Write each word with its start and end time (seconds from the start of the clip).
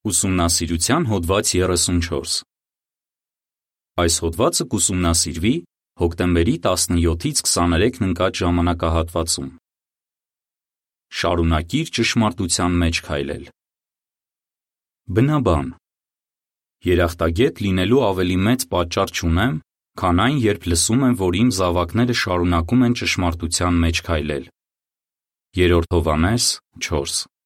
Ուսումնասիրության 0.00 1.06
հոդված 1.10 1.48
34 1.60 2.36
Այս 4.00 4.14
հոդվածը 4.24 4.64
կուսումնասիրվի 4.72 5.50
հոկտեմբերի 6.00 6.54
17-ից 6.66 7.42
23-ն 7.44 8.06
ընկած 8.06 8.38
ժամանակահատվածում։ 8.40 9.50
Շարունակիր 11.20 11.90
ճշմարտության 11.98 12.78
մեջ 12.82 13.00
քայլել։ 13.10 13.44
Բնաբան 15.18 15.68
Երախտագետ 16.88 17.60
լինելու 17.66 18.00
ավելի 18.08 18.38
մեծ 18.46 18.64
պատճառ 18.72 19.12
չունեմ, 19.20 19.58
քան 20.00 20.22
այն, 20.24 20.38
երբ 20.46 20.70
լսում 20.72 21.04
եմ, 21.10 21.18
որ 21.20 21.38
իմ 21.42 21.50
զավակները 21.60 22.16
շարունակում 22.22 22.86
են 22.88 22.96
ճշմարտության 23.02 23.84
մեջ 23.84 24.02
քայլել։ 24.08 24.48
Երրորդ 25.60 25.92
Հովհաննես 25.98 26.48
4 26.88 27.39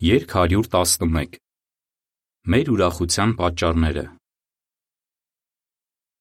Երգ 0.00 0.30
111 0.32 1.34
Մեր 2.48 2.68
ուրախության 2.72 3.32
պատճառները 3.36 4.04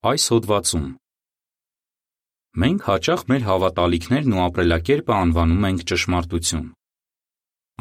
Այս 0.10 0.24
հոդվածում. 0.34 0.88
Մենք 2.64 2.82
հաճախ 2.90 3.22
մեր 3.32 3.46
հավատալիքներն 3.48 4.36
ու 4.36 4.42
ապրելակերպը 4.46 5.14
անվանում 5.18 5.68
ենք 5.70 5.86
ճշմարտություն։ 5.92 6.66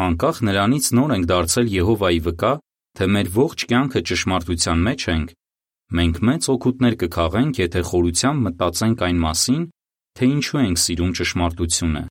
Անկախ 0.07 0.39
նրանից 0.47 0.91
նոր 0.99 1.15
ենք 1.17 1.27
դարձել 1.33 1.73
Եհովայի 1.75 2.23
վկա, 2.29 2.53
թե 2.95 3.09
մեր 3.17 3.33
ողջ 3.39 3.65
կյանքը 3.73 4.05
ճշմարտության 4.13 4.85
մեջ 4.87 5.07
ենք, 5.19 5.33
մենք 5.99 6.21
մեծ 6.31 6.49
օգուտներ 6.55 6.99
կքաղենք, 7.03 7.59
եթե 7.67 7.83
խորությամբ 7.91 8.47
մտածենք 8.47 9.05
այն 9.09 9.19
մասին, 9.27 9.67
թե 10.15 10.31
ինչու 10.39 10.63
ենք 10.63 10.83
սիրում 10.85 11.13
ճշմարտությունը։ 11.19 12.05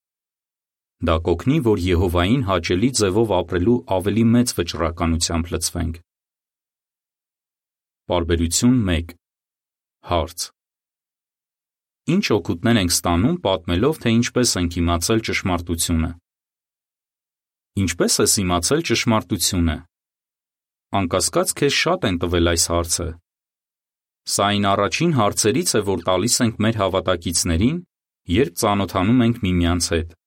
Դա 0.97 1.13
կօգնի, 1.21 1.57
որ 1.61 1.81
Եհովային 1.85 2.43
հաճելի 2.47 2.87
ձևով 2.97 3.33
ապրելու 3.37 3.73
ավելի 3.93 4.23
մեծ 4.33 4.53
վճռականությամբ 4.57 5.51
լցվենք։ 5.53 5.99
Պարբերություն 8.09 8.79
1 8.93 9.13
Հարց. 10.09 10.47
Ինչ 12.17 12.25
օգուտներ 12.37 12.81
ենք 12.81 12.95
ստանում 12.97 13.37
պատմելով, 13.45 14.01
թե 14.01 14.15
ինչպես 14.17 14.55
ենք 14.57 14.79
իմացել 14.81 15.23
ճշմարտությունը։ 15.29 16.11
Ինչպե՞ս 17.77 18.13
ես 18.25 18.33
իմացել 18.41 18.81
ճշմարտությունը։ 18.89 19.79
Անկասկած 20.97 21.57
քեզ 21.61 21.73
շատ 21.85 22.07
են 22.09 22.21
տվել 22.25 22.55
այս 22.57 22.69
հարցը։ 22.73 23.09
Սա 24.33 24.45
այն 24.49 24.71
առաջին 24.73 25.11
հարցերից 25.21 25.69
է, 25.77 25.81
որ 25.93 25.99
տալիս 26.07 26.35
ենք 26.47 26.63
մեր 26.63 26.79
հավատակիցներին, 26.81 27.77
երբ 28.33 28.55
ծանոթանում 28.63 29.21
ենք 29.27 29.43
միմյանց 29.45 29.85
հետ։ 29.93 30.17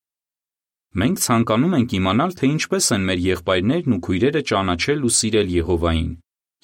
Մենք 0.90 1.20
ցանկանում 1.22 1.74
ենք 1.78 1.92
իմանալ, 2.00 2.32
թե 2.34 2.46
ինչպես 2.50 2.86
են 2.96 3.04
մեր 3.06 3.20
եղբայրներն 3.22 3.94
ու 3.94 4.00
քույրերը 4.06 4.40
ճանաչել 4.50 5.04
ու 5.06 5.12
սիրել 5.16 5.52
Եհովային, 5.54 6.08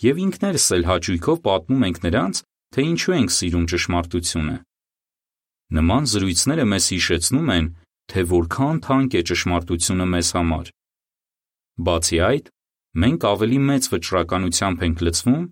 եւ 0.03 0.17
ինքներս 0.27 0.67
էլ 0.77 0.87
հաճույքով 0.91 1.39
պատմում 1.47 1.85
ենք 1.87 2.01
նրանց, 2.07 2.41
թե 2.75 2.87
ինչու 2.91 3.15
ենք 3.17 3.31
սիրում 3.37 3.67
ճշմարտությունը։ 3.71 4.57
Նման 5.77 6.05
զրույցները 6.11 6.65
մեզ 6.73 6.85
հիշեցնում 6.97 7.49
են, 7.55 7.67
թե 8.11 8.21
որքան 8.35 8.77
թանկ 8.87 9.15
է 9.15 9.23
ճշմարտությունը 9.31 10.07
մեզ 10.11 10.29
համար։ 10.37 10.67
Բացի 11.87 12.19
այդ, 12.27 12.47
մենք 13.07 13.25
ավելի 13.31 13.59
մեծ 13.71 13.89
վճռականությամբ 13.95 14.85
ենք 14.87 15.03
լցվում, 15.07 15.43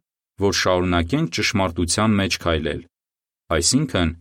որ 0.45 0.55
շարունակենք 0.61 1.35
ճշմարտության 1.39 2.15
մեջ 2.21 2.39
քայլել։ 2.43 2.81
Այսինքն, 3.55 4.15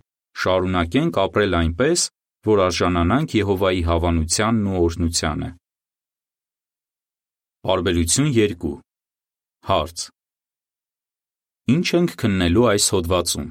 շարունակենք 0.43 1.19
ապրել 1.23 1.57
այնպես, 1.63 2.01
որ 2.43 2.59
արժանանանք 2.59 3.33
Եհովայի 3.39 3.81
հավանությանն 3.87 4.65
ու 4.67 4.79
օրհնությանը։ 4.83 5.49
Պարբերություն 7.63 8.27
2 8.35 8.71
Հարց. 9.69 10.03
Ինչ 11.71 11.85
ենք 11.99 12.15
քննելու 12.19 12.67
այս 12.73 12.87
հոդվածում։ 12.97 13.47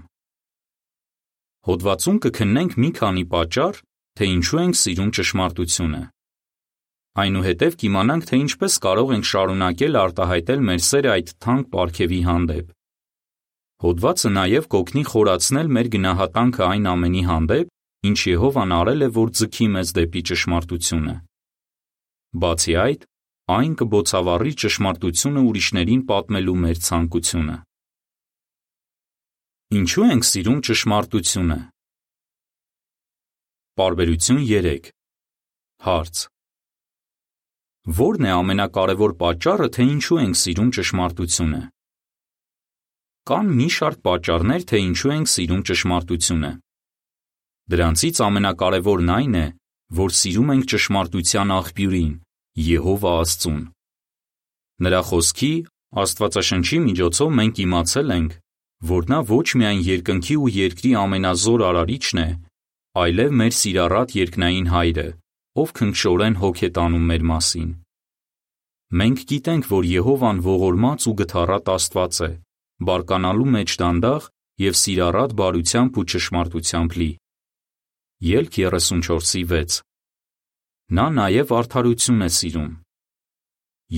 Հոդվածում 1.73 2.19
կքննենք 2.27 2.77
մի 2.85 2.91
քանի 3.01 3.25
պատճառ, 3.33 3.81
թե 4.21 4.29
ինչու 4.29 4.61
ենք 4.61 4.79
սիրում 4.83 5.11
ճշմարտությունը։ 5.17 6.03
Այնուհետև 7.23 7.81
կիմանանք, 7.81 8.29
թե 8.29 8.37
ինչպես 8.45 8.81
կարող 8.85 9.17
ենք 9.17 9.29
շարունակել 9.33 10.01
արտահայտել 10.05 10.65
մեր 10.69 10.85
սերը 10.93 11.13
այդ 11.17 11.37
թանկ 11.41 11.73
պարգևի 11.73 12.21
հանդեպ։ 12.29 12.77
Հոդվածը 13.83 14.31
նաև 14.37 14.73
կօգնի 14.77 15.05
խորացնել 15.13 15.77
մեր 15.81 15.89
գնահատանքը 15.97 16.65
այն 16.69 16.93
ամենի 16.93 17.23
հանդեպ, 17.33 17.72
ինչ 18.03 18.19
Եհովան 18.33 18.73
արել 18.79 19.07
է, 19.07 19.09
որ 19.15 19.29
ձգի 19.39 19.67
մեզ 19.75 19.91
դեպի 19.99 20.23
ճշմարտությունը։ 20.31 21.15
Բացի 22.43 22.75
այդ, 22.83 23.05
այն 23.57 23.77
կբոցավառի 23.83 24.55
ճշմարտությունը 24.63 25.45
ուրիշներին 25.49 26.03
պատմելու 26.09 26.57
մեր 26.63 26.81
ցանկությունը։ 26.87 27.57
Ինչու 29.83 30.07
ենք 30.13 30.27
սիրում 30.29 30.59
ճշմարտությունը։ 30.69 31.59
Պարբերություն 33.81 34.43
3 34.51 34.91
Հարց. 35.83 36.27
Որն 38.03 38.27
է 38.29 38.35
ամենակարևոր 38.39 39.15
պատճառը, 39.23 39.69
թե 39.75 39.87
ինչու 39.93 40.19
ենք 40.23 40.37
սիրում 40.43 40.69
ճշմարտությունը։ 40.79 41.63
Կան 43.31 43.49
մի 43.59 43.69
շարք 43.77 43.99
պատճառներ, 44.07 44.67
թե 44.71 44.83
ինչու 44.91 45.15
ենք 45.17 45.33
սիրում 45.33 45.65
ճշմարտությունը։ 45.71 46.53
Դրանցից 47.71 48.21
ամենակարևորն 48.27 49.11
այն 49.17 49.35
է, 49.39 49.47
որ 50.03 50.15
սիրում 50.19 50.53
ենք 50.53 50.65
ճշմարտության 50.73 51.53
աղբյուրին՝ 51.57 52.15
Եհովա 52.67 53.13
Աստծուն։ 53.23 53.61
Նրա 54.83 55.01
խոսքի, 55.09 55.53
Աստվածաշնչի 56.03 56.79
միջոցով 56.89 57.31
մենք 57.39 57.61
իմացել 57.63 58.13
ենք, 58.17 58.33
որ 58.93 59.07
նա 59.13 59.19
ոչ 59.29 59.47
միայն 59.61 59.83
երկնքի 59.87 60.37
ու 60.43 60.51
երկրի 60.57 60.93
ամենազոր 61.03 61.65
արարիչն 61.69 62.23
է, 62.23 62.29
այլև 63.03 63.37
մեր 63.41 63.55
սիրառատ 63.59 64.15
երկնային 64.19 64.67
Հայրը, 64.73 65.09
ով 65.63 65.75
քնքշորեն 65.79 66.39
հոգ 66.43 66.63
է 66.67 66.71
տանում 66.77 67.07
մեր 67.13 67.27
մասին։ 67.31 67.71
Մենք 68.93 69.25
գիտենք, 69.31 69.69
որ 69.73 69.89
Եհովան 69.93 70.43
ողորմած 70.49 71.07
ու 71.09 71.17
գթառատ 71.23 71.71
Աստված 71.73 72.19
է, 72.27 72.31
բարկանալու 72.89 73.51
մեջ 73.55 73.77
դանդաղ 73.83 74.29
եւ 74.67 74.79
սիրառատ 74.83 75.37
բարությամբ 75.39 76.01
ու 76.03 76.09
ճշմարտությամբ 76.13 76.97
լի։ 77.01 77.11
Ելք 78.23 78.55
34:6 78.55 79.81
Նա 80.95 81.07
նաև 81.15 81.49
արդարություն 81.59 82.23
է 82.23 82.29
սիրում։ 82.35 82.69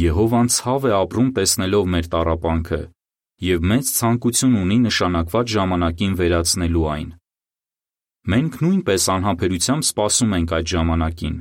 Եհովան 0.00 0.48
ցավ 0.54 0.86
է 0.88 0.92
ապրում 0.98 1.28
տեսնելով 1.38 1.90
մեր 1.94 2.08
տառապանքը 2.14 2.78
եւ 3.48 3.66
մեծ 3.72 3.90
ցանկություն 3.98 4.54
ունի 4.62 4.78
նշանակված 4.86 5.52
ժամանակին 5.56 6.16
վերացնելու 6.22 6.86
այն։ 6.94 7.12
Մենք 8.32 8.58
նույնպես 8.64 9.08
անհամբերությամբ 9.18 9.88
սպասում 9.90 10.34
ենք 10.40 10.56
այդ 10.56 10.72
ժամանակին։ 10.72 11.38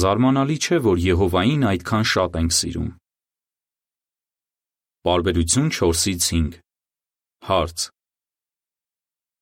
Զարմանալի 0.00 0.58
չէ, 0.64 0.82
որ 0.88 1.06
Եհովային 1.10 1.70
այդքան 1.76 2.10
շատ 2.16 2.40
ենք 2.40 2.52
սիրում։ 2.56 2.90
Պարբերություն 5.04 5.72
4-ից 5.76 6.34
5 6.40 6.60
Հարց. 7.52 7.90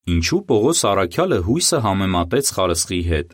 Ինչու 0.08 0.38
Պողոս 0.48 0.78
առաքյալը 0.88 1.38
հույսը 1.44 1.78
համեմատեց 1.84 2.50
խարսխի 2.56 2.98
հետ։ 3.08 3.32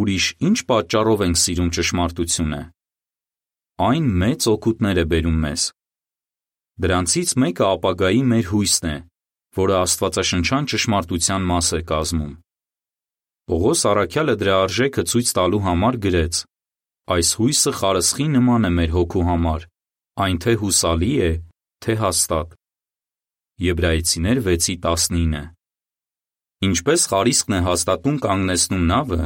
Ուրիշ 0.00 0.26
ինչ 0.48 0.58
պատճառով 0.70 1.24
ենք 1.26 1.40
սիրում 1.42 1.68
ճշմարտությունը։ 1.76 2.60
Այն 3.88 4.06
մեծ 4.22 4.46
օգուտներ 4.52 5.00
է 5.02 5.04
բերում 5.12 5.42
մեզ։ 5.42 5.64
Դրանցից 6.84 7.34
մեկը 7.44 7.66
ապագայի 7.68 8.22
մեր 8.32 8.48
հույսն 8.52 8.88
է, 8.88 8.96
որը 9.60 9.76
Աստվածաշնչյան 9.82 10.70
ճշմարտության 10.72 11.46
մաս 11.52 11.68
է 11.76 11.82
կազմում։ 11.92 12.32
Պողոս 13.52 13.84
առաքյալը 13.92 14.38
դրա 14.40 14.56
արժեքը 14.64 15.06
ցույց 15.12 15.34
տալու 15.36 15.62
համար 15.68 16.00
գրեց. 16.08 16.42
Այս 17.12 17.36
հույսը 17.42 17.76
խարսխի 17.82 18.26
նման 18.38 18.64
է 18.64 18.72
մեր 18.80 18.90
հոգու 18.96 19.28
համար, 19.28 19.68
այն 20.24 20.42
թե 20.46 20.58
հուսալի 20.62 21.14
է, 21.28 21.30
թե 21.84 22.00
հաստատ։ 22.00 22.61
Եբրայեցիներ 23.62 24.38
6:19 24.42 25.42
Ինչպես 26.66 27.00
խարիսկն 27.10 27.54
է 27.54 27.60
հաստատուն 27.66 28.16
կանգնեցնում 28.24 28.84
նավը, 28.90 29.18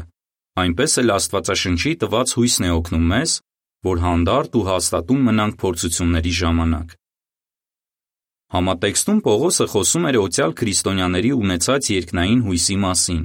այնպես 0.63 0.97
էլ 1.01 1.13
Աստվածաշնչի 1.17 1.93
տված 2.03 2.35
հույսն 2.37 2.67
է 2.67 2.71
օգնում 2.77 3.07
մեզ, 3.13 3.33
որ 3.89 4.03
հանդարտ 4.05 4.59
ու 4.61 4.65
հաստատուն 4.67 5.23
մնանք 5.29 5.57
փորձությունների 5.63 6.33
ժամանակ։ 6.41 6.93
Համատեքստում 8.57 9.21
Պողոսը 9.27 9.67
խոսում 9.73 10.05
էր 10.11 10.19
օցիալ 10.23 10.53
քրիստոնյաների 10.61 11.33
ունեցած 11.37 11.89
երկնային 11.97 12.43
հույսի 12.47 12.77
մասին։ 12.85 13.23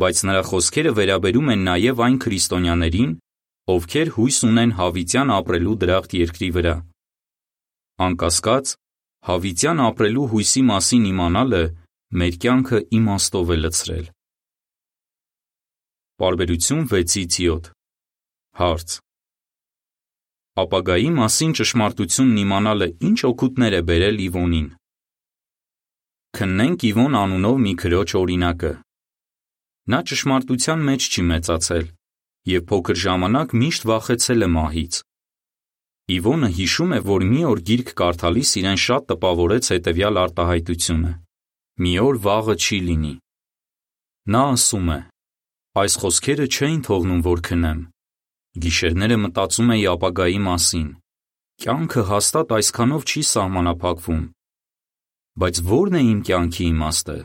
Բայց 0.00 0.22
նրա 0.30 0.42
խոսքերը 0.50 0.92
վերաբերում 1.00 1.50
են 1.54 1.64
նաև 1.70 2.04
այն 2.06 2.20
քրիստոնյաներին, 2.24 3.10
ովքեր 3.74 4.12
հույս 4.16 4.38
ունեն 4.50 4.70
հավիտյան 4.78 5.34
ապրելու 5.40 5.76
դրախտ 5.82 6.14
երկրի 6.20 6.50
վրա։ 6.56 6.76
Անկասկած, 8.06 8.66
Հավիտյան 9.28 9.80
ապրելու 9.84 10.26
հույսի 10.32 10.62
մասին 10.70 11.04
իմանալը 11.10 11.60
մեր 12.20 12.36
կյանքը 12.42 12.78
իմաստով 12.98 13.50
է 13.54 13.56
լցրել։ 13.60 14.06
Պարբերություն 16.20 16.86
6-ից 16.92 17.36
7 17.36 17.68
Հարց. 18.60 18.96
Ապագայի 20.64 21.10
մասին 21.20 21.52
ճշմարտությունն 21.60 22.40
իմանալը 22.44 22.88
ինչ 23.10 23.18
օգուտներ 23.30 23.76
է 23.76 23.82
բերել 23.90 24.24
Իվոնին։ 24.24 24.66
Քննենք 26.40 26.88
Իվոն 26.90 27.20
անունով 27.20 27.62
մի 27.66 27.76
քրոջ 27.84 28.16
օրինակը։ 28.20 28.72
Նա 29.90 30.00
ճշմարտության 30.10 30.84
մեջ 30.88 31.06
չի 31.10 31.22
մեծացել 31.30 31.86
եւ 32.50 32.66
փոքր 32.72 33.00
ժամանակ 33.04 33.54
միշտ 33.60 33.88
վախեցել 33.90 34.46
է 34.46 34.50
մահից։ 34.56 35.00
Իվոնը 36.10 36.48
հիշում 36.56 36.92
է, 36.96 36.98
որ 37.06 37.24
մի 37.30 37.40
օր 37.50 37.60
գիրք 37.68 37.90
կարդալիս 38.00 38.50
իրեն 38.60 38.78
շատ 38.84 39.04
տպավորեց 39.10 39.68
հետևյալ 39.74 40.20
արտահայտությունը. 40.24 41.12
«Մի 41.80 41.92
օր 42.06 42.16
վաղը 42.24 42.54
չի 42.64 42.78
լինի»։ 42.86 43.14
Նա 44.34 44.42
ասում 44.54 44.88
է. 44.96 44.98
Այս 45.80 45.94
խոսքերը 46.02 46.46
չէին 46.50 46.80
թողնում, 46.86 47.20
որ 47.30 47.42
քնեմ։ 47.46 47.80
Գիշերները 48.64 49.16
մտածում 49.22 49.72
էի 49.74 49.84
ապագայի 49.94 50.40
մասին։ 50.50 50.88
Կյանքը 51.62 52.02
հաստատ 52.10 52.54
այսքանով 52.58 53.02
չի 53.10 53.22
սահմանափակվում։ 53.30 54.22
Բայց 55.40 55.60
ո՞րն 55.78 55.98
է 56.00 56.02
իմ 56.10 56.20
կյանքի 56.26 56.64
իմաստը։ 56.74 57.18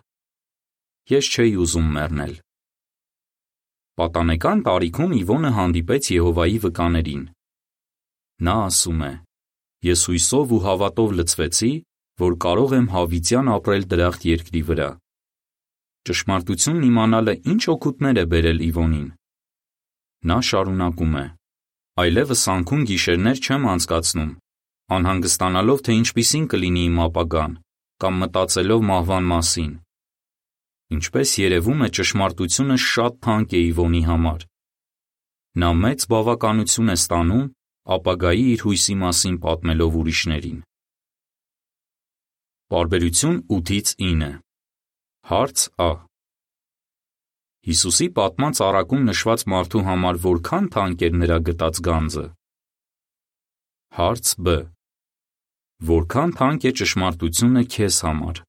Ես 1.16 1.32
չէի 1.34 1.54
ուզում 1.66 1.88
մեռնել։ 1.96 2.36
Պատանեկան 3.96 4.62
տարիքում 4.68 5.16
Իվոնը 5.26 5.52
հանդիպեց 5.58 6.12
Եհովայի 6.16 6.58
վկաներին։ 6.66 7.24
Նա 8.44 8.56
ասում 8.68 9.02
է. 9.08 9.12
Ես 9.86 10.02
հույսով 10.10 10.54
ու 10.56 10.62
հավատով 10.66 11.12
լցվեցի, 11.20 11.72
որ 12.20 12.34
կարող 12.46 12.74
եմ 12.76 12.88
հավիտյան 12.96 13.52
ապրել 13.56 13.84
դրախտ 13.92 14.26
երկրի 14.32 14.62
վրա։ 14.70 14.90
Ճշմարտությունն 16.06 16.84
իմանալը 16.90 17.34
ինչ 17.52 17.62
օգուտներ 17.76 18.20
է 18.22 18.26
բերել 18.32 18.60
Իվոնին։ 18.66 19.08
Նա 20.26 20.38
շարունակում 20.50 21.16
է. 21.22 21.26
Այլևս 21.96 22.42
անքուն 22.56 22.84
գիշերներ 22.92 23.38
չեմ 23.46 23.68
անցկացնում, 23.72 24.32
անհանգստանալով, 24.96 25.80
թե 25.86 25.96
ինչպիսին 25.96 26.46
կլինի 26.52 26.84
իմ 26.90 26.98
ապագան, 27.06 27.54
կամ 28.04 28.18
մտածելով 28.26 28.82
մահվան 28.90 29.30
մասին։ 29.32 29.72
Ինչպես 30.96 31.30
երևում 31.42 31.80
է, 31.86 31.88
ճշմարտությունը 31.98 32.78
շատ 32.86 33.14
թանկ 33.26 33.56
է 33.56 33.62
Իվոնի 33.66 34.02
համար։ 34.10 34.42
Նա 35.56 35.70
մեծ 35.86 36.06
բավականություն 36.12 36.92
է 36.92 36.98
ստանում 37.00 37.46
ապագայի 37.86 38.46
իր 38.56 38.62
հույսի 38.66 38.96
մասին 39.02 39.36
պատմելով 39.44 39.98
ուրիշներին։ 40.02 40.58
Պարբերություն 42.74 43.38
8-ից 43.46 43.92
9 44.02 44.30
Հարց 45.30 45.62
Ա. 45.82 45.92
Հիսուսի 47.66 48.08
պատմած 48.18 48.62
առակում 48.66 49.06
նշված 49.10 49.44
մարդու 49.54 49.84
համար 49.86 50.20
որքան 50.26 50.68
թանկ 50.76 51.06
էր 51.08 51.16
նրա 51.22 51.38
գտած 51.50 51.82
գանձը։ 51.88 52.26
Հարց 54.02 54.34
Բ. 54.46 54.58
Որքան 55.94 56.36
թանկ 56.42 56.68
է 56.70 56.72
ճշմարտությունը 56.82 57.66
քեզ 57.74 57.98
համար։ 58.06 58.46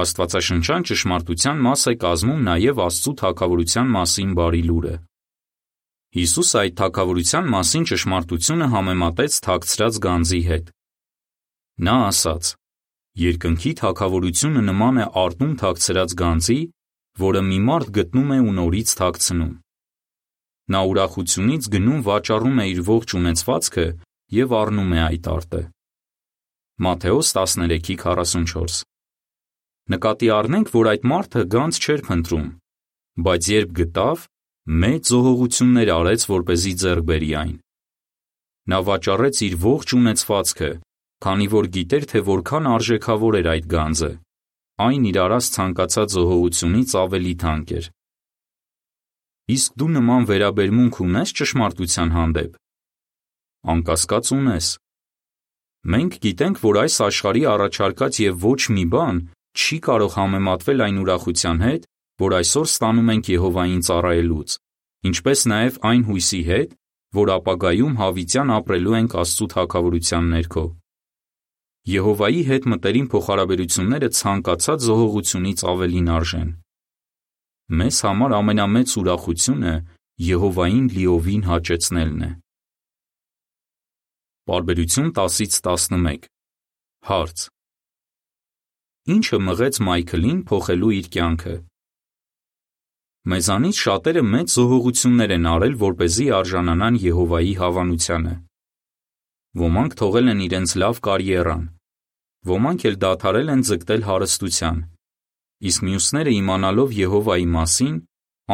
Աստվածաշնչյան 0.00 0.88
ճշմարտության 0.92 1.62
մաս 1.68 1.84
է 1.90 1.94
կազմում 2.04 2.42
նաև 2.48 2.82
Աստծու 2.86 3.14
թագավորության 3.20 3.94
մասին 3.96 4.34
բարի 4.40 4.62
լուրը։ 4.68 4.94
Հիսուսը 6.10 6.56
այդ 6.58 6.74
թագավորության 6.78 7.44
մասին 7.54 7.84
ճշմարտությունը 7.86 8.66
համեմատեց 8.72 9.34
թաքցրած 9.46 9.98
գանձի 10.06 10.38
հետ։ 10.46 10.70
Նա 11.86 11.94
ասաց. 12.06 12.48
Երկնքի 13.22 13.72
թագավորությունը 13.80 14.62
նման 14.70 14.98
է 14.98 15.06
արտում 15.22 15.52
թաքցրած 15.60 16.14
գանձի, 16.22 16.56
որը 17.22 17.42
մի 17.50 17.58
մարդ 17.68 17.92
գտնում 18.00 18.32
է 18.34 18.38
ու 18.42 18.54
նորից 18.58 18.94
թաքցնում։ 19.00 19.52
Նա 20.74 20.80
ուրախությունից 20.90 21.70
գնում 21.74 22.02
վաճառում 22.10 22.58
է 22.58 22.66
իր 22.74 22.82
ողջ 22.90 23.14
ունեցվածքը 23.20 23.86
եւ 24.40 24.56
առնում 24.62 24.90
է 24.90 25.00
այդ 25.06 25.30
արտը։ 25.36 25.62
Մատթեոս 26.90 27.32
13:44 27.38 28.82
Նկատի 29.94 30.28
առնենք, 30.40 30.74
որ 30.74 30.90
այդ 30.90 31.08
մարդը 31.14 31.46
գանձ 31.54 31.80
չէր 31.86 32.04
փնտրում, 32.10 32.46
բայց 33.26 33.48
երբ 33.54 33.72
գտավ, 33.78 34.28
մեծ 34.68 35.10
զոհողություններ 35.10 35.88
արեց, 35.96 36.24
որպեսզի 36.30 36.72
ձեռք 36.80 37.04
բերի 37.10 37.30
այն։ 37.40 37.54
Նա 38.70 38.78
վաճառեց 38.86 39.36
իր 39.46 39.54
ողջ 39.64 39.94
ունեցվածքը, 39.96 40.70
քանի 41.24 41.46
որ 41.54 41.68
գիտեր, 41.76 42.04
թե 42.10 42.20
որքան 42.28 42.68
արժեքավոր 42.74 43.38
էր 43.40 43.48
այդ 43.54 43.66
գանձը։ 43.72 44.10
Այն 44.80 45.02
իր 45.10 45.16
արած 45.24 45.48
ցանկացած 45.56 46.14
զոհողությունից 46.16 46.94
ավելի 47.00 47.34
թանկ 47.40 47.72
էր։ 47.80 47.86
Իսկ 49.50 49.70
դու 49.80 49.90
նման 49.96 50.28
վերաբերմունք 50.30 51.00
ունես 51.04 51.34
ճշմարտության 51.40 52.14
հանդեպ։ 52.14 52.52
Անկասկած 53.74 54.32
ունես։ 54.36 54.68
Մենք 55.90 56.16
գիտենք, 56.24 56.60
որ 56.60 56.78
այս 56.84 56.96
աշխարհի 57.08 57.44
առաջարկած 57.50 58.20
եւ 58.20 58.44
ոչ 58.44 58.60
մի 58.76 58.84
բան 58.94 59.20
չի 59.56 59.76
կարող 59.86 60.16
համեմատվել 60.20 60.84
այն 60.86 61.00
ուրախության 61.02 61.62
հետ, 61.66 61.89
որ 62.20 62.36
այսօր 62.40 62.66
ստանում 62.68 63.10
ենք 63.14 63.30
Եհովային 63.32 63.82
ծառայելուց, 63.88 64.56
ինչպես 65.10 65.44
նաև 65.52 65.78
այն 65.90 66.02
հույսի 66.10 66.40
հետ, 66.50 66.74
որ 67.16 67.32
ապագայում 67.36 67.94
հավիտյան 68.00 68.52
ապրելու 68.56 68.96
ենք 69.00 69.14
Աստծու 69.20 69.48
թագավորության 69.54 70.26
ներքո։ 70.34 70.64
Եհովայի 71.90 72.42
հետ 72.50 72.66
մտերիմ 72.70 73.06
փոխհարաբերությունները 73.10 74.08
ցանկացած 74.20 74.84
զոհողությունից 74.84 75.64
ավելին 75.70 76.10
արժեն։ 76.16 76.50
Մեզ 77.80 77.96
համար 78.04 78.34
ամենամեծ 78.40 78.94
ուրախությունը 79.00 79.74
Եհովային 80.20 80.86
լիովին 80.92 81.44
հաճեցնելն 81.48 82.20
է։ 82.28 82.30
Պարբերություն 84.50 85.10
10-ից 85.16 85.56
11 85.64 86.28
Հարց. 87.08 87.48
Ինչը 89.14 89.38
մղեց 89.48 89.80
Մայքլին 89.88 90.40
փոխելու 90.50 90.90
իր 91.00 91.06
կյանքը։ 91.16 91.54
Մեզանից 93.28 93.76
շատերը 93.84 94.20
մեծ 94.24 94.52
զոհողություններ 94.56 95.32
են 95.36 95.48
արել, 95.50 95.74
որպեսզի 95.80 96.26
արժանանան 96.40 96.94
Եհովայի 97.02 97.50
հավանությանը։ 97.60 98.32
Ոմանք 99.60 99.96
թողել 100.00 100.30
են 100.32 100.40
իրենց 100.46 100.72
լավ 100.80 101.00
կարիերան, 101.04 101.64
ոմանք 102.48 102.86
էլ 102.88 102.96
դադարել 103.04 103.52
են 103.54 103.64
ձգտել 103.68 104.06
հարստության, 104.08 104.78
իսկ 105.68 105.84
մյուսները 105.90 106.32
իմանալով 106.40 106.96
Եհովայի 107.00 107.46
մասին, 107.60 107.96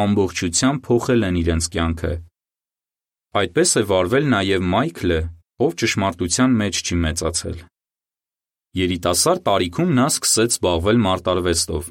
ամբողջությամբ 0.02 0.82
փոխել 0.90 1.22
են 1.30 1.38
իրենց 1.46 1.70
կյանքը։ 1.76 2.12
Այդպես 3.36 3.70
է 3.76 3.82
վարվել 3.86 4.28
նաև 4.34 4.66
Մայքլը, 4.74 5.20
ով 5.62 5.78
ճշմարտության 5.78 6.58
մեջ 6.66 6.82
չի 6.82 7.00
մեծացել։ 7.06 7.58
Երիտասարդ 8.82 9.46
տարիքում 9.46 9.94
նա 9.96 10.10
սկսեց 10.10 10.58
զբաղվել 10.58 10.98
մարտարվեստով։ 11.06 11.90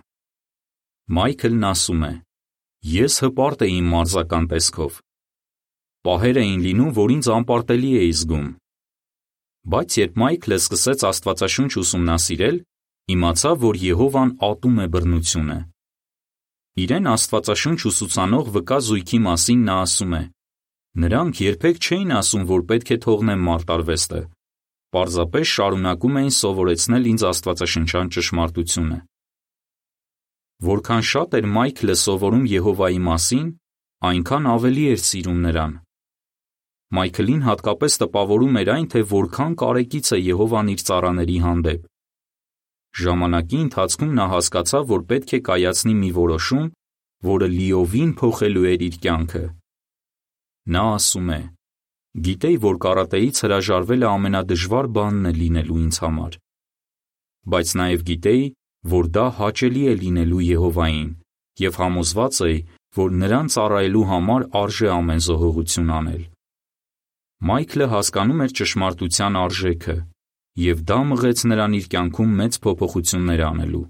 Մայքլն 1.16 1.68
ասում 1.72 2.04
է. 2.12 2.14
Ես 2.86 3.16
հպարտ 3.24 3.64
էի 3.66 3.78
մարզական 3.82 4.44
տեսքով։ 4.52 4.98
Պահեր 6.06 6.38
էին 6.38 6.60
լինում, 6.66 6.90
որ 6.94 7.14
ինձ 7.16 7.30
անպարտելի 7.36 7.88
էի 7.98 8.12
զգում։ 8.20 8.44
Բայց 9.74 9.96
երբ 9.98 10.20
Մայքլը 10.22 10.60
սկսեց 10.62 11.06
Աստվածաշունչ 11.10 11.72
ուսումնասիրել, 11.82 12.60
իմացավ, 13.16 13.56
որ 13.66 13.80
Եհովան 13.86 14.36
ատում 14.50 14.78
է 14.84 14.86
բռնությունը։ 14.94 15.58
Իրեն 16.86 17.10
Աստվածաշունչ 17.16 17.80
ուսուցանող 17.90 18.54
վկա 18.60 18.80
զույգի 18.86 19.20
մասին 19.26 19.66
նա 19.66 19.80
ասում 19.86 20.14
է. 20.14 20.24
Նրանք 21.02 21.42
երբեք 21.42 21.82
չէին 21.82 22.16
ասում, 22.22 22.46
որ 22.54 22.66
պետք 22.70 22.94
է 22.94 23.00
թողնեմ 23.10 23.46
մարտարվեստը, 23.50 24.22
պարզապես 24.94 25.58
շարունակում 25.58 26.22
էին 26.22 26.34
սովորեցնել 26.38 27.12
ինձ 27.16 27.28
աստվածաշնչյան 27.34 28.14
ճշմարտությունը։ 28.16 29.02
Որքան 30.64 31.02
շատ 31.04 31.36
էր 31.36 31.48
Մայքլը 31.52 31.96
սովորում 32.00 32.46
Եհովայի 32.48 33.00
մասին, 33.06 33.48
այնքան 34.08 34.46
ավելի 34.56 34.86
էր 34.94 35.02
սիրում 35.04 35.42
նրան։ 35.46 35.74
Մայքլին 36.96 37.42
հատկապես 37.44 37.98
տպավորում 38.02 38.60
էր 38.62 38.72
այն, 38.76 38.88
թե 38.94 39.02
որքան 39.12 39.56
կարեկից 39.62 40.12
է 40.16 40.20
Եհովան 40.22 40.72
իր 40.76 40.82
ծառաների 40.88 41.38
հանդեպ։ 41.46 41.82
Ժամանակի 42.96 43.60
ընթացքում 43.66 44.12
նա 44.16 44.26
հասկացավ, 44.32 44.84
որ 44.96 45.02
պետք 45.12 45.32
է 45.36 45.40
կայացնի 45.50 45.96
մի 46.00 46.12
որոշում, 46.16 46.68
որը 47.26 47.48
լիովին 47.56 48.12
փոխելու 48.22 48.68
էր 48.72 48.86
իր 48.86 48.96
կյանքը։ 49.04 49.44
Նա 50.76 50.84
ասում 50.96 51.30
է. 51.36 51.42
Գիտեի, 52.26 52.58
որ 52.64 52.78
կարատեից 52.86 53.42
հրաժարվելը 53.44 54.08
ամենադժվար 54.08 54.88
բանն 54.96 55.26
է 55.26 55.34
լինելու 55.36 55.80
ինձ 55.84 55.98
համար։ 56.06 56.38
Բայց 57.52 57.74
նաև 57.82 58.06
գիտեի, 58.10 58.46
որ 58.94 59.10
դա 59.18 59.26
հաճելի 59.40 59.84
է 59.92 59.94
լինելու 60.02 60.42
Եհովային, 60.46 61.10
եւ 61.66 61.80
համոզված 61.82 62.40
էի, 62.46 62.58
որ 62.96 63.16
նրան 63.22 63.48
ծառայելու 63.56 64.06
համար 64.12 64.46
արժե 64.62 64.90
ամեն 64.96 65.24
զոհողություն 65.26 65.94
անել։ 66.00 66.24
Մայքլը 67.50 67.88
հասկանում 67.92 68.44
էր 68.46 68.54
ճշմարտության 68.60 69.40
արժեքը, 69.46 69.98
եւ 70.66 70.84
դա 70.90 71.00
մղեց 71.12 71.40
նրան 71.52 71.74
իր 71.80 71.88
կյանքում 71.96 72.36
մեծ 72.40 72.60
փոփոխություններ 72.66 73.42
անելու։ 73.50 73.86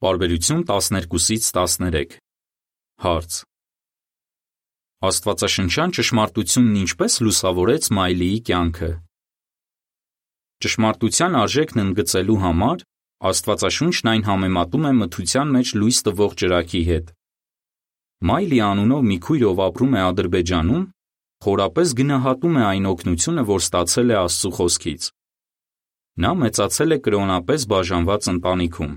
Պարբերություն 0.00 0.64
12-ից 0.68 1.46
13 1.56 2.18
Հարց. 3.00 3.38
Աստվածաշնչյան 5.08 5.94
ճշմարտությունն 5.96 6.74
ինչպես 6.84 7.14
լուսավորեց 7.24 7.88
Մայլիի 7.96 8.40
կյանքը։ 8.50 8.90
Ճշմարտության 10.60 11.36
արժեքն 11.40 11.80
ընդգծելու 11.80 12.40
համար 12.44 12.82
Աստվածաշունչն 13.20 14.08
այն 14.10 14.22
համեմատում 14.26 14.84
է 14.88 14.90
մթության 14.96 15.50
մեջ 15.54 15.70
լույս 15.80 15.98
տվող 16.06 16.34
ջրակի 16.40 16.80
հետ։ 16.88 17.10
Մայլի 18.30 18.58
անունով 18.64 19.02
մի 19.10 19.18
քույր, 19.24 19.44
ով 19.50 19.60
ապրում 19.66 19.96
է 19.96 20.00
Ադրբեջանում, 20.04 20.84
խորապես 21.44 21.94
գնահատում 22.00 22.56
է 22.60 22.64
այն 22.70 22.88
օգնությունը, 22.90 23.44
որ 23.50 23.60
ստացել 23.64 24.12
է 24.12 24.16
Աստծո 24.20 24.50
խոսքից։ 24.56 25.06
Նա 26.20 26.32
մեծացել 26.40 26.90
է 26.90 26.98
կրոնապես 27.04 27.60
բաժանված 27.72 28.28
ընտանիքում։ 28.34 28.92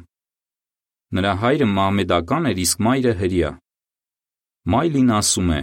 Նրա 1.13 1.33
հայրը 1.43 1.67
մահմեդական 1.77 2.49
էր, 2.51 2.57
իսկ 2.63 2.83
մայրը 2.83 3.13
հրեա։ 3.23 3.51
Մայլին 4.73 5.15
ասում 5.19 5.49
է. 5.55 5.61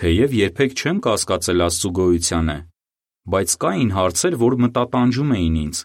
Թեև 0.00 0.36
երբեք 0.42 0.76
չեմ 0.76 1.00
կասկածել 1.04 1.64
Աստծո 1.68 1.90
գոյությանը, 1.96 2.56
բայց 3.30 3.52
կային 3.62 3.90
հարցեր, 3.94 4.34
որ 4.42 4.56
մտատանջում 4.66 5.34
էին 5.36 5.58
ինձ։ 5.62 5.82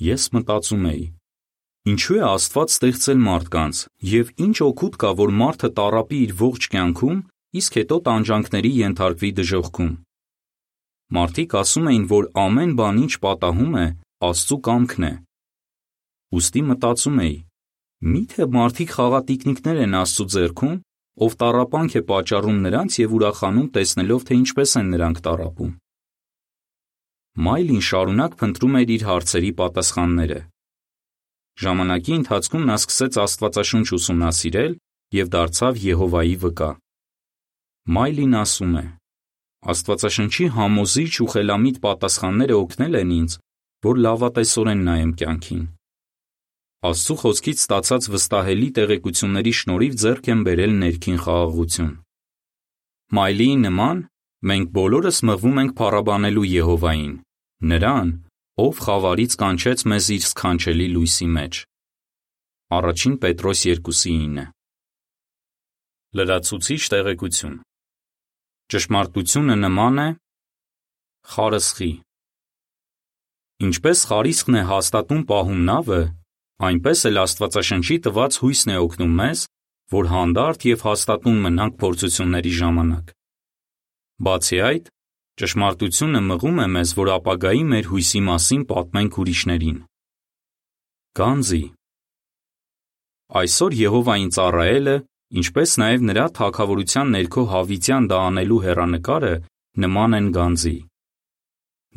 Ես 0.00 0.26
մտածում 0.36 0.84
էի. 0.90 1.02
Ինչու 1.90 2.16
է 2.20 2.22
Աստված 2.28 2.74
ստեղծել 2.76 3.18
մարդկանց 3.24 3.80
եւ 4.10 4.30
ինչ 4.46 4.56
օգուտ 4.66 5.00
կա, 5.00 5.10
որ 5.20 5.32
մարդը 5.40 5.70
տարապի 5.80 6.20
իր 6.26 6.32
ողջ 6.40 6.68
կյանքում, 6.74 7.18
իսկ 7.60 7.78
հետո 7.80 7.98
տանջանքների 8.06 8.72
ենթարկվի 8.78 9.30
դժոխքում։ 9.40 9.92
Մարդիկ 11.10 11.56
ասում 11.60 11.90
էին, 11.90 12.04
որ 12.14 12.30
ամեն 12.44 12.72
բան, 12.78 13.02
ինչ 13.10 13.12
պատահում 13.26 13.74
է, 13.80 13.86
Աստծո 14.30 14.56
կամքն 14.70 15.06
է։ 15.10 15.12
Ոստի 16.30 16.62
մտածում 16.70 17.20
էի. 17.26 17.36
Միթե 18.00 18.46
մարդիկ 18.60 18.90
խաղատիկնիկներ 19.00 19.80
են 19.90 19.96
Աստծո 20.04 20.26
ձեռքում, 20.36 20.76
ով 21.26 21.34
տարապանք 21.40 21.96
է 21.98 22.02
պատճառում 22.10 22.60
նրանց 22.70 22.98
եւ 23.00 23.14
ուրախանում 23.18 23.70
տեսնելով, 23.74 24.26
թե 24.30 24.38
ինչպես 24.40 24.76
են 24.80 24.92
նրանք 24.94 25.24
տարապում։ 25.26 25.72
Մայլին 27.38 27.82
շարունակ 27.86 28.32
փնտրում 28.40 28.76
էր 28.80 28.90
իր 28.90 29.02
հարցերի 29.06 29.50
պատասխանները։ 29.60 30.38
Ժամանակի 31.62 32.14
ընթացքում 32.20 32.64
նա 32.70 32.76
սկսեց 32.80 33.18
Աստվածաշունչ 33.24 33.86
ուսումնասիրել 33.96 34.72
եւ 35.14 35.30
դարձավ 35.34 35.78
Եհովայի 35.84 36.34
վկա։ 36.42 36.70
Մայլին 37.96 38.34
ասում 38.40 38.74
է. 38.80 38.84
Աստվածաշնչի 39.70 40.46
համոզիչ 40.56 41.12
ու 41.22 41.30
խելամիտ 41.30 41.80
պատասխանները 41.86 42.54
օգնել 42.60 42.98
են 43.00 43.10
ինձ, 43.20 43.32
որ 43.86 44.02
լավատեսորեն 44.10 44.84
նայեմ 44.90 45.12
կյանքին։ 45.20 45.64
Աստծո 46.90 47.14
խոսքից 47.20 47.58
ստացած 47.60 48.06
վստահելի 48.10 48.68
տեղեկությունների 48.76 49.52
շնորհիվ 49.60 49.96
ձեռք 50.02 50.30
եմ 50.34 50.44
բերել 50.46 50.72
ներքին 50.80 51.18
խաղաղություն։ 51.24 51.90
Մայլիի 53.20 53.56
նման 53.64 53.98
մենք 54.48 54.70
բոլորս 54.76 55.18
մղվում 55.28 55.58
ենք 55.60 55.72
փառաբանելու 55.76 56.46
Եհովային, 56.50 57.16
Նրան, 57.60 58.10
ով 58.56 58.78
խավարից 58.84 59.34
կանչեց 59.40 59.82
մեզ 59.92 60.06
իր 60.16 60.22
սքանչելի 60.30 60.86
լույսի 60.94 61.26
մեջ։ 61.36 61.58
Առաջին 62.76 63.14
Պետրոս 63.20 63.64
2:9 63.68 64.46
Լրացուցիչ 66.16 66.80
տեղեկություն 66.94 67.58
Ճշմարտությունը 68.70 69.56
նման 69.60 70.00
է. 70.06 70.08
Խարսխի։ 71.34 71.92
Ինչպես 73.68 74.04
խարիսխն 74.08 74.56
է 74.56 74.66
հաստատուն 74.72 75.22
պահում 75.30 75.62
նավը, 75.68 76.02
այնպես 76.70 77.06
էլ 77.10 77.24
Աստվածաշնչի 77.28 77.96
տված 78.08 78.40
հույսն 78.40 78.72
է 78.72 78.76
օգնում 78.88 79.16
մեզ, 79.20 79.46
որ 80.00 80.12
հանդարտ 80.16 80.68
եւ 80.72 80.84
հաստատուն 80.88 81.42
մնանք 81.44 81.80
փորձությունների 81.84 82.52
ժամանակ։ 82.64 83.19
Բացի 84.20 84.58
այդ, 84.68 84.88
ճշմարտությունը 85.40 86.20
մղում 86.28 86.58
է 86.60 86.66
մեզ, 86.74 86.90
որ 87.00 87.10
ապագայի 87.16 87.62
մեր 87.70 87.86
հույսի 87.90 88.20
մասին 88.26 88.64
պատմենք 88.72 89.14
ուրիշներին։ 89.22 89.78
Գանձի 91.20 91.62
Այսօր 93.40 93.76
Եհովային 93.78 94.30
ծառայելը, 94.36 94.96
ինչպես 95.40 95.72
նաև 95.80 96.06
նրա 96.10 96.26
թակավորության 96.36 97.12
ներքո 97.16 97.44
հավիտյան 97.54 98.08
դա 98.10 98.20
անելու 98.28 98.60
հերանեկարը 98.66 99.34
նման 99.84 100.16
են 100.20 100.30
գանձի։ 100.36 100.76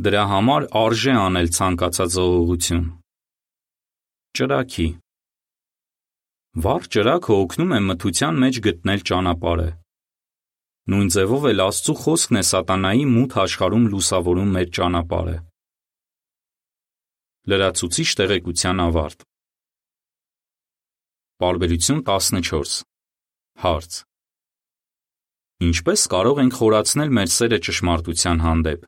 Դրա 0.08 0.24
համար 0.32 0.68
արժե 0.84 1.16
անել 1.28 1.50
ցանկացած 1.58 2.18
զողողություն։ 2.18 2.84
Ճրագի 4.38 4.90
Վառ 6.64 6.84
ճրագը 6.94 7.38
օգնում 7.44 7.74
է 7.74 7.80
մթության 7.90 8.44
մեջ 8.46 8.60
գտնել 8.68 9.08
ճանապարհը։ 9.10 9.70
Նույն 10.92 11.10
ձևով 11.16 11.46
էլ 11.48 11.62
Աստծո 11.64 11.94
խոսքն 11.96 12.38
է 12.38 12.44
սատանայի 12.44 13.04
մութ 13.08 13.36
աշխարհում 13.40 13.84
լուսավորում 13.94 14.50
մեր 14.56 14.72
ճանապարհը։ 14.78 15.36
Լրացուցիչ 17.54 18.08
տեղեկության 18.20 18.82
ավարտ։ 18.84 19.24
Պարբերություն 21.44 22.02
14 22.10 22.84
Հարց. 23.64 24.02
Ինչպես 25.64 26.06
կարող 26.12 26.44
ենք 26.44 26.60
խորացնել 26.60 27.16
մեր 27.16 27.32
սերը 27.38 27.60
ճշմարտության 27.70 28.44
հանդեպ։ 28.44 28.86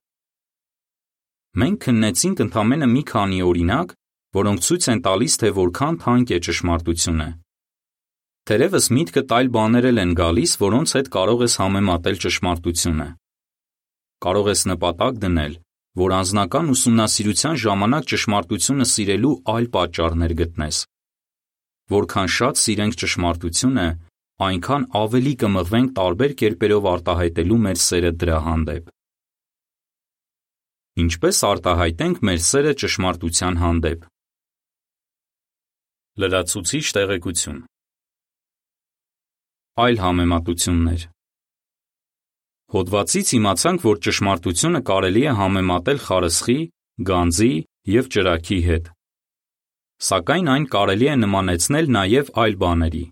Մենք 1.64 1.82
քննեցինք 1.88 2.44
ընդամենը 2.50 2.92
մի 2.92 3.04
քանի 3.16 3.40
օրինակ, 3.48 3.96
որոնք 4.36 4.68
ցույց 4.68 4.92
են 4.92 5.04
տալիս, 5.08 5.40
թե 5.40 5.56
որքան 5.64 6.00
թանկ 6.04 6.36
է 6.36 6.40
ճշմարտությունը։ 6.50 7.30
Թերևս 8.46 8.92
միտքդ 8.94 9.32
այլ 9.34 9.48
բաներ 9.56 9.86
էլ 9.90 10.00
են 10.04 10.12
գալիս, 10.18 10.52
որոնց 10.62 10.92
հետ 10.96 11.08
կարող 11.16 11.40
ես 11.42 11.54
համեմատել 11.62 12.20
ճշմարտությունը։ 12.26 13.08
Կարող 14.26 14.50
ես 14.52 14.62
նպատակ 14.70 15.18
դնել, 15.24 15.56
որ 16.02 16.14
անձնական 16.20 16.70
ուսումնասիրության 16.76 17.58
ժամանակ 17.66 18.08
ճշմարտությունը 18.14 18.88
սիրելու 18.92 19.34
այլ 19.56 19.68
պատճառներ 19.78 20.36
գտնես։ 20.46 20.84
Որքան 21.96 22.32
շատ 22.38 22.62
սիրենք 22.62 23.02
ճշմարտությունը, 23.02 23.90
այնքան 24.46 24.90
ավելի 25.02 25.36
կմղվենք 25.42 25.94
տարբեր 25.98 26.40
կերպերով 26.46 26.90
արտահայտելու 26.94 27.62
մեր 27.66 27.86
սերը 27.90 28.16
դրա 28.22 28.40
հանդեպ։ 28.46 28.98
Ինչպես 31.02 31.46
արտահայտենք 31.50 32.26
մեր 32.30 32.42
սերը 32.54 32.82
ճշմարտության 32.86 33.64
հանդեպ։ 33.66 34.12
Լրացուցիչ 36.22 36.86
տեղեկություն 36.96 37.66
Այլ 39.76 39.98
համեմատություններ 40.00 41.02
Հոդվածից 42.72 43.32
իմացանք, 43.36 43.82
որ 43.84 43.98
ճշմարտությունը 44.06 44.80
կարելի 44.88 45.24
է 45.28 45.34
համեմատել 45.40 46.00
խարսխի, 46.06 46.56
գանձի 47.10 47.50
և 47.96 48.08
ճրագի 48.16 48.60
հետ։ 48.68 48.88
Սակայն 50.12 50.48
այն 50.54 50.70
կարելի 50.78 51.10
է 51.12 51.18
նմանեցնել 51.26 51.92
նաև 51.98 52.32
այլ 52.46 52.58
բաների։ 52.64 53.04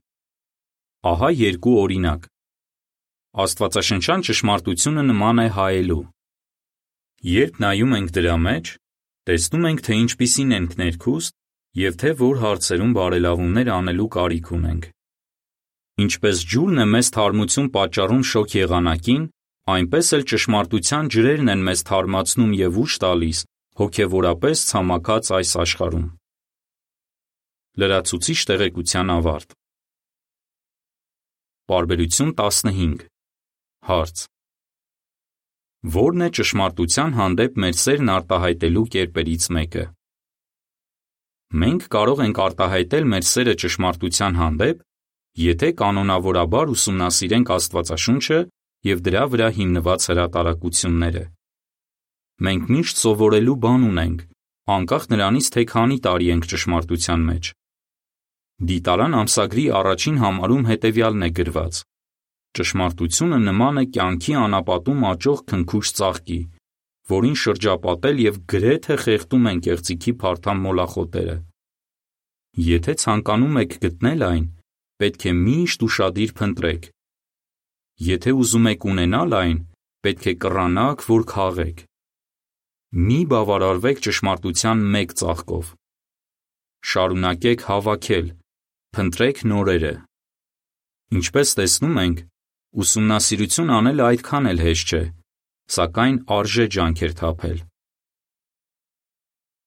Ահա 1.12 1.34
երկու 1.42 1.76
օրինակ։ 1.84 2.32
Աստվածաշնչյան 3.44 4.26
ճշմարտությունը 4.32 5.08
նման 5.12 5.44
է 5.44 5.48
հայելու։ 5.60 6.02
Երբ 7.34 7.64
նայում 7.68 7.96
ենք 8.00 8.18
դրա 8.24 8.40
մեջ, 8.48 8.76
տեսնում 9.28 9.70
ենք, 9.74 9.84
թե 9.84 10.02
ինչպիսին 10.08 10.58
ենք 10.64 10.80
ներքուստ 10.80 11.40
և 11.84 12.04
թե 12.04 12.18
որ 12.24 12.44
հարցերում 12.48 13.00
բարելավումներ 13.04 13.78
անելու 13.84 14.12
կարիք 14.16 14.58
ունենք։ 14.64 14.94
Ինչպես 16.02 16.40
ջուրն 16.50 16.82
է 16.82 16.86
մեզ 16.90 17.10
թարմություն 17.14 17.68
պատճառում 17.74 18.22
շոգ 18.26 18.54
եղանակին, 18.58 19.26
այնպես 19.74 20.08
էլ 20.18 20.24
ճշմարտության 20.32 21.10
ջրերն 21.14 21.52
են 21.54 21.66
մեզ 21.68 21.84
թարմացնում 21.90 22.54
և 22.58 22.80
ուժ 22.84 22.94
տալիս 23.04 23.42
հոգևորապես 23.82 24.64
ցամաքած 24.74 25.30
այս 25.38 25.52
աշխարհում։ 25.64 26.08
Լրացուցիչ 27.84 28.40
տեղեկության 28.50 29.12
ավարտ։ 29.14 29.54
Պարբերություն 31.70 32.32
15 32.42 33.06
Հարց. 33.90 34.24
Որն 35.94 36.26
է 36.26 36.30
ճշմարտության 36.38 37.14
հանդեպ 37.20 37.58
մեր 37.60 37.78
սերն 37.84 38.12
արտահայտելու 38.14 38.84
կերպերից 38.94 39.48
մեկը։ 39.58 39.86
Մենք 41.64 41.88
կարող 41.94 42.22
ենք 42.26 42.42
արտահայտել 42.48 43.10
մեր 43.14 43.28
սերը 43.30 43.56
ճշմարտության 43.64 44.40
հանդեպ, 44.42 44.78
Եթե 45.34 45.70
կանոնավորաբար 45.80 46.72
ուսումնասիրենք 46.74 47.52
Աստվածաշունչը 47.56 48.40
և 48.86 49.00
դրա 49.08 49.24
վրա 49.34 49.48
հիմնված 49.58 50.06
հրատարակությունները։ 50.12 51.24
Մենք 52.46 52.70
միշտ 52.76 53.02
սովորելու 53.02 53.56
բան 53.64 53.88
ունենք, 53.90 54.22
անկախ 54.76 55.04
նրանից, 55.14 55.50
թե 55.56 55.64
քանի 55.74 55.98
տարի 56.06 56.30
ենք 56.34 56.48
ճշմարտության 56.54 57.26
մեջ։ 57.34 57.52
Դիտարան 58.70 59.18
ամսագրի 59.24 59.66
առաջին 59.82 60.18
համարում 60.24 60.64
հետևյալն 60.70 61.26
է 61.26 61.30
գրված. 61.42 61.84
Ճշմարտությունը 62.54 63.38
նման 63.50 63.82
է 63.82 63.86
կյանքի 63.98 64.34
անապատում 64.44 65.06
աճող 65.10 65.40
քնքուշ 65.50 65.94
ծաղկի, 65.98 66.42
որին 67.10 67.38
շրջապատել 67.44 68.20
եւ 68.24 68.36
գրեթե 68.54 68.96
խեղդում 69.04 69.48
են 69.50 69.64
կեղծիքի 69.66 70.14
փարթամ 70.22 70.62
մոլախոտերը։ 70.68 71.38
Եթե 72.54 72.94
ցանկանում 73.02 73.58
եք 73.64 73.74
գտնել 73.84 74.28
այն, 74.30 74.46
պետք 75.04 75.24
է 75.28 75.32
միշտ 75.44 75.88
ուշադիր 75.88 76.32
փնտրեք։ 76.40 76.86
Եթե 78.08 78.32
ուզում 78.40 78.70
եք 78.72 78.86
ունենալ 78.90 79.36
այն, 79.40 79.58
պետք 80.04 80.28
է 80.32 80.34
կռանաք, 80.44 81.04
որ 81.14 81.26
քաղեք։ 81.34 81.82
Մի 83.08 83.20
բավարարվեք 83.34 84.02
ճշմարտության 84.06 84.84
մեկ 84.96 85.14
ծաղկով։ 85.20 85.74
Շարունակեք 86.94 87.66
հավաքել, 87.68 88.28
փնտրեք 88.96 89.44
նորերը։ 89.52 89.94
Ինչպես 91.20 91.54
տեսնում 91.60 92.00
ենք, 92.04 92.24
ուսումնասիրություն 92.84 93.76
անելը 93.80 94.08
այդքան 94.14 94.50
էլ 94.54 94.64
հեշտ 94.68 94.94
չէ, 94.94 95.04
սակայն 95.78 96.18
արժե 96.38 96.66
ջանքեր 96.78 97.14
թափել։ 97.20 97.60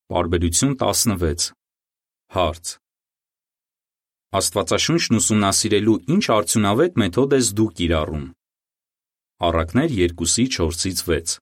Պարբերություն 0.07 0.75
16 0.81 1.51
Հարց. 2.35 2.77
Աստվածաշունչն 4.37 5.17
ուսումնասիրելու 5.17 5.97
ինչ 6.13 6.23
արդյունավետ 6.37 6.97
մեթոդ 7.01 7.35
ես 7.37 7.51
դու 7.57 7.67
կիրառում։ 7.77 8.25
Առակներ 9.47 9.93
2-4-ից 9.97 11.03
6 11.07 11.37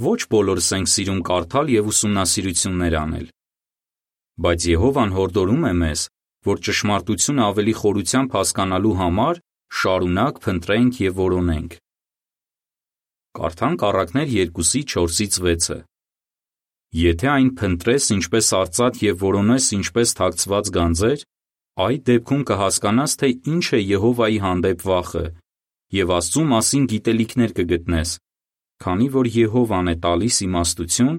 Ոչ 0.00 0.20
բոլորս 0.32 0.68
ենք 0.76 0.88
սիրում 0.90 1.20
կարդալ 1.28 1.70
եւ 1.74 1.88
ուսումնասիրություններ 1.92 2.94
անել։ 3.00 3.26
Բայց 4.40 4.66
Եհովան 4.70 5.10
հորդորում 5.16 5.66
է 5.70 5.72
մեզ, 5.80 6.04
որ 6.48 6.62
ճշմարտությունը 6.66 7.42
ավելի 7.50 7.74
խորությամբ 7.80 8.36
հասկանալու 8.40 8.94
համար 9.00 9.40
շարունակ 9.80 10.40
փնտրենք 10.46 11.00
եւ 11.04 11.20
որոնենք։ 11.20 11.76
Կարդանք 13.40 13.84
առակներ 13.90 14.32
2-ի 14.56 14.80
4-ից 14.94 15.36
6-ը։ 15.44 15.78
Եթե 16.90 17.28
այն 17.30 17.50
փնտրես 17.54 18.06
ինչպես 18.16 18.46
արծաթ 18.58 18.96
եւ 19.04 19.20
որոնես 19.22 19.66
ինչպես 19.76 20.14
թաքցված 20.18 20.70
գանձեր, 20.74 21.20
այդ 21.86 22.00
դեպքում 22.10 22.42
կհասկանաս, 22.50 23.12
թե 23.20 23.28
ինչ 23.52 23.66
է 23.78 23.80
Եհովայի 23.80 24.38
հանդեպ 24.44 24.82
վախը, 24.90 25.24
եւ 25.94 26.12
Աստծու 26.18 26.44
մասին 26.50 26.88
գիտելիքներ 26.90 27.54
կգտնես, 27.60 28.10
քանի 28.82 29.08
որ 29.14 29.30
Եհովան 29.36 29.92
է 29.92 29.94
տալիս 30.02 30.36
իմաստություն 30.50 31.16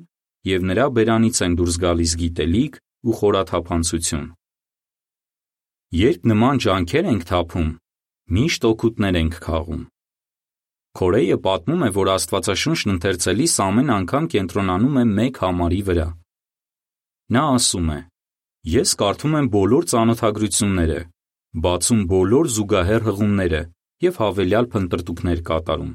և 0.51 0.67
նրա 0.67 0.85
բերանից 0.97 1.41
են 1.45 1.55
դուրս 1.61 1.75
գալիս 1.85 2.13
գիտելիք 2.21 2.77
ու 3.07 3.17
խորաթափանցություն։ 3.21 4.27
Երբ 6.01 6.27
նման 6.31 6.61
ջանքեր 6.67 7.09
ենք 7.15 7.23
թափում, 7.31 7.69
միշտ 8.35 8.67
օգուտներ 8.71 9.15
ենք 9.21 9.39
քաղում։ 9.47 9.83
Քորեյը 10.99 11.37
պատմում 11.45 11.83
է, 11.87 11.89
որ 11.95 12.09
Աստվածաշունչն 12.11 12.91
ընթերցելիս 12.93 13.53
ամեն 13.63 13.91
անգամ 13.95 14.25
կենտրոնանում 14.33 14.97
է 15.01 15.03
մեկ 15.11 15.39
համարի 15.45 15.81
վրա։ 15.87 16.07
Նա 17.31 17.43
ասում 17.55 17.89
է. 17.95 17.99
Ես 18.71 18.91
կարդում 19.01 19.37
եմ 19.39 19.47
բոլոր 19.55 19.87
ծանոթագրությունները, 19.91 20.99
բացում 21.63 22.01
բոլոր 22.11 22.51
զուգահեռ 22.55 23.07
հղումները 23.07 23.61
և 24.01 24.19
հավելյալ 24.21 24.67
փնտրտուքներ 24.75 25.41
կատարում։ 25.47 25.91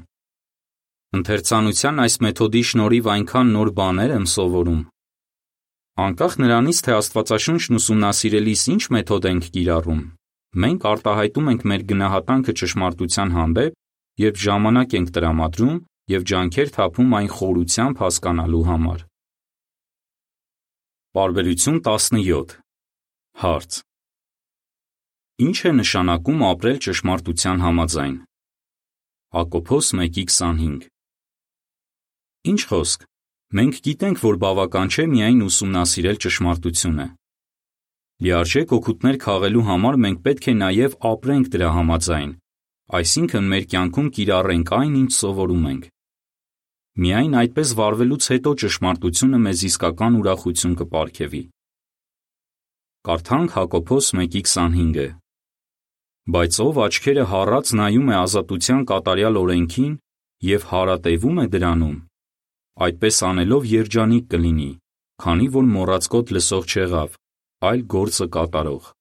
Ընթերցանության 1.17 2.03
այս 2.03 2.15
մեթոդի 2.25 2.61
շնորհիվ 2.67 3.09
այնքան 3.13 3.51
նոր 3.55 3.69
բաներ 3.77 4.13
եմ 4.17 4.25
սովորում։ 4.33 4.81
Անկախ 6.07 6.33
նրանից, 6.41 6.79
թե 6.85 6.91
Աստվածաշունչն 6.97 7.77
ուսումնասիրելիս 7.77 8.63
ինչ 8.73 8.83
մեթոդ 8.97 9.27
ենք 9.31 9.47
կիրառում, 9.55 10.01
մենք 10.67 10.87
արտահայտում 10.91 11.47
ենք 11.53 11.63
մեր 11.71 11.85
գնահատանքը 11.91 12.53
ճշմարտության 12.61 13.33
հանդեպ, 13.37 13.77
երբ 14.21 14.39
ժամանակ 14.43 14.95
ենք 14.97 15.09
տրամադրում 15.15 15.75
եւ 16.13 16.21
ջանքեր 16.31 16.69
թափում 16.77 17.11
այն 17.17 17.29
խորությամբ 17.37 17.99
հասկանալու 18.03 18.63
համար։ 18.69 19.03
Պարբերություն 21.17 21.77
17 21.85 22.55
Հարց. 23.41 23.81
Ինչ 25.45 25.57
է 25.69 25.71
նշանակում 25.77 26.39
ապրել 26.47 26.77
ճշմարտության 26.87 27.61
համաձայն։ 27.65 28.15
Հակոբոս 29.37 29.91
1:25 29.97 30.87
Ինչ 32.51 32.61
խոսք։ 32.71 33.05
Մենք 33.57 33.75
գիտենք, 33.85 34.17
որ 34.27 34.35
բավական 34.43 34.87
չէ 34.93 35.05
միայն 35.13 35.45
ուսումնասիրել 35.47 36.17
ճշմարտությունը։ 36.25 37.07
Լիարժեք 38.25 38.73
օգուտներ 38.77 39.17
քաղելու 39.27 39.65
համար 39.69 39.95
մենք 40.03 40.19
պետք 40.25 40.47
է 40.51 40.53
նաև 40.63 40.97
ապրենք 41.11 41.49
դրա 41.53 41.69
համաձայն, 41.77 42.31
այսինքն 42.87 43.47
մեր 43.51 43.65
կյանքում 43.71 44.09
կիրառենք 44.15 44.69
այն, 44.77 44.93
ինչ 45.03 45.11
սովորում 45.17 45.65
ենք։ 45.67 45.87
Միայն 47.03 47.33
այդպես 47.41 47.71
վարվելուց 47.77 48.27
հետո 48.31 48.53
ճշմարտությունը 48.63 49.39
մեզ 49.43 49.63
իսկական 49.67 50.15
ուրախություն 50.21 50.75
կպարգևի։ 50.81 51.41
Կարդանք 53.07 53.53
Հակոբոս 53.57 54.07
1:25-ը։ 54.17 55.07
Բայց 56.27 56.57
ով 56.63 56.81
աչքերը 56.87 57.27
հառած 57.31 57.75
նայում 57.79 58.09
է 58.11 58.15
ազատության 58.23 58.81
կատարյալ 58.89 59.39
օրենքին 59.43 59.93
եւ 60.47 60.67
հարատևում 60.71 61.37
է 61.43 61.45
դրանում, 61.53 61.95
այդպես 62.87 63.23
անելով 63.29 63.71
երջանիկ 63.77 64.27
կլինի, 64.33 64.71
քանի 65.23 65.47
որ 65.55 65.71
մոռացկոտ 65.77 66.35
լսող 66.35 66.67
չեղավ, 66.67 67.15
այլ 67.67 67.81
գործը 67.93 68.27
կատարող։ 68.37 68.96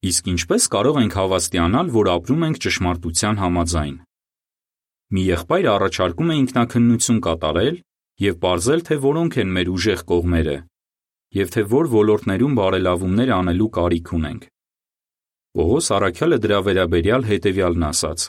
Իսկ 0.00 0.30
ինչպես 0.32 0.66
կարող 0.72 0.98
ենք 1.00 1.16
հավաստիանալ, 1.20 1.90
որ 1.92 2.10
ապրում 2.14 2.44
ենք 2.46 2.60
ճշմարտության 2.64 3.40
համաձայն։ 3.40 3.96
Մի 5.10 5.22
եղբայր 5.26 5.66
առաջարկում 5.74 6.30
է 6.30 6.36
ինքնաքննություն 6.40 7.20
կատարել 7.26 7.76
եւ 8.24 8.34
ողջել, 8.46 8.80
թե 8.88 8.96
որոնք 9.04 9.36
են 9.44 9.52
մեր 9.56 9.70
ուժեղ 9.74 10.04
կողմերը 10.10 10.56
եւ 11.30 11.52
թե 11.54 11.62
որ 11.70 11.88
ոլորտներում 11.90 12.56
բարելավումներ 12.58 13.30
անելու 13.36 13.68
կարիք 13.76 14.08
ունենք։ 14.16 14.46
Պողոս 15.60 15.86
Արաքյալը 15.96 16.38
դրա 16.46 16.58
վերաբերյալ 16.66 17.26
հետևյալն 17.30 17.86
ասաց. 17.90 18.24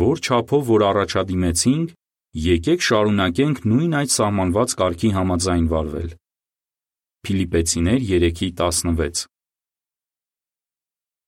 Որ 0.00 0.22
չափով 0.26 0.66
որ 0.72 0.84
առաջադիմեցինք, 0.90 1.94
Եկեք 2.36 2.82
շարունակենք 2.84 3.60
նույն 3.64 3.94
այդ 3.96 4.10
սահմանված 4.12 4.72
կարգի 4.80 5.10
համաձայն 5.16 5.68
վարվել։ 5.70 6.10
Փիլիպեցիներ 7.24 8.00
3:16 8.10 9.35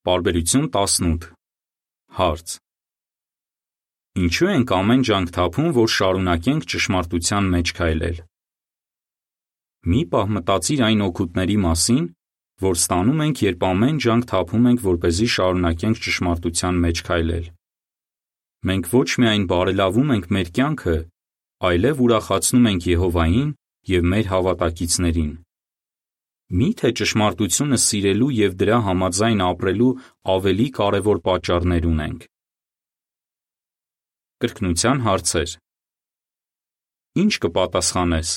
Պարբերություն 0.07 0.67
18 0.71 1.25
Հարց. 2.19 2.53
Ինչու 4.23 4.51
ենք 4.53 4.73
ամեն 4.77 5.01
ջանք 5.09 5.33
թափում, 5.35 5.71
որ 5.75 5.89
շարունակենք 5.95 6.67
ճշմարտության 6.73 7.49
մեջ 7.55 7.73
քայլել։ 7.79 8.21
Մի 9.91 10.03
պահ 10.13 10.31
մտածիր 10.37 10.85
այն 10.89 11.03
օգուտների 11.09 11.59
մասին, 11.65 12.07
որ 12.63 12.79
ստանում 12.79 13.25
ենք, 13.27 13.43
երբ 13.49 13.67
ամեն 13.73 13.99
ջանք 14.07 14.29
թափում 14.31 14.71
ենք, 14.71 14.87
որպեսզի 14.87 15.29
շարունակենք 15.35 16.01
ճշմարտության 16.07 16.81
մեջ 16.87 17.03
քայլել։ 17.11 17.51
Մենք 18.71 18.91
ոչ 18.95 19.09
միայն 19.19 19.51
բարելավում 19.51 20.15
ենք 20.15 20.31
մեր 20.39 20.55
կյանքը, 20.59 20.97
այլև 21.69 22.07
ուրախացնում 22.07 22.71
ենք 22.71 22.89
Եհովային 22.95 23.51
և 23.99 24.11
մեր 24.15 24.33
հավատակիցներին։ 24.35 25.31
Մի՞թե 26.49 26.89
ճշմարտությունը 26.97 27.77
սիրելու 27.77 28.27
և 28.33 28.53
դրա 28.61 28.77
համաձայն 28.87 29.41
ապրելու 29.45 29.89
ավելի 30.35 30.67
կարևոր 30.79 31.19
պատճառներ 31.27 31.87
ունենք։ 31.89 32.23
Կրկնության 34.41 35.03
հարցեր. 35.05 35.51
Ինչ 37.21 37.33
կպատասխանես։ 37.45 38.31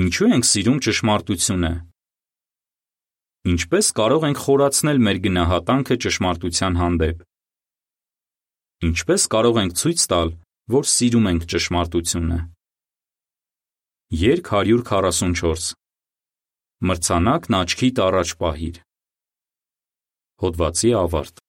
Ինչու 0.00 0.28
ենք 0.32 0.48
սիրում 0.48 0.78
ճշմարտությունը։ 0.88 1.72
Ինչպես 3.52 3.90
կարող 4.00 4.24
ենք 4.28 4.40
խորացնել 4.44 5.02
մեր 5.04 5.20
գնահատանքը 5.28 5.98
ճշմարտության 6.04 6.78
հանդեպ։ 6.80 7.26
Ինչպես 8.88 9.28
կարող 9.36 9.60
ենք 9.64 9.76
ցույց 9.82 10.06
տալ, 10.14 10.32
որ 10.78 10.88
սիրում 10.96 11.28
ենք 11.34 11.46
ճշմարտությունը։ 11.52 12.40
Երկ 14.22 14.54
144 14.56 15.77
Մրցանակն 16.78 17.54
աչքիդ 17.58 17.96
առաջ 18.04 18.32
պահիր։ 18.38 18.76
Հոդվացի 20.42 20.90
ավարտ 20.98 21.42